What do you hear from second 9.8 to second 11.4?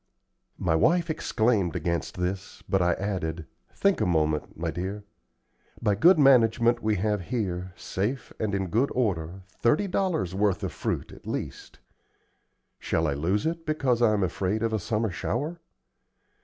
dollars' worth of fruit, at